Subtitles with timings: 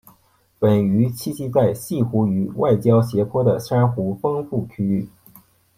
[0.57, 5.07] 本鱼栖息在舄湖与外礁斜坡的珊瑚丰富的区域。